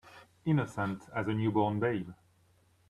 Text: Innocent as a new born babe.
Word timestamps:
Innocent 0.45 1.03
as 1.13 1.27
a 1.27 1.31
new 1.33 1.51
born 1.51 1.79
babe. 1.79 2.09